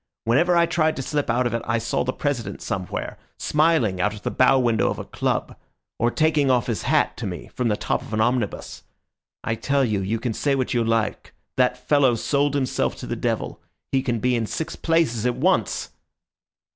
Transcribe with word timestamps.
Whenever 0.23 0.57
I 0.57 0.65
tried 0.65 0.95
to 0.95 1.03
slip 1.03 1.29
out 1.29 1.45
of 1.45 1.53
it 1.53 1.61
I 1.63 1.77
saw 1.77 2.03
the 2.03 2.11
President 2.11 2.59
somewhere, 2.59 3.19
smiling 3.37 4.01
out 4.01 4.15
of 4.15 4.23
the 4.23 4.31
bow 4.31 4.57
window 4.57 4.89
of 4.89 4.97
a 4.97 5.05
club, 5.05 5.55
or 5.99 6.09
taking 6.09 6.49
off 6.49 6.65
his 6.65 6.81
hat 6.81 7.15
to 7.17 7.27
me 7.27 7.49
from 7.53 7.67
the 7.67 7.77
top 7.77 8.01
of 8.01 8.11
an 8.11 8.19
omnibus. 8.19 8.81
I 9.43 9.53
tell 9.53 9.85
you, 9.85 10.01
you 10.01 10.17
can 10.19 10.33
say 10.33 10.55
what 10.55 10.73
you 10.73 10.83
like, 10.83 11.35
that 11.55 11.77
fellow 11.77 12.15
sold 12.15 12.55
himself 12.55 12.95
to 12.95 13.05
the 13.05 13.15
devil; 13.15 13.61
he 13.91 14.01
can 14.01 14.17
be 14.17 14.35
in 14.35 14.47
six 14.47 14.75
places 14.75 15.27
at 15.27 15.35
once." 15.35 15.91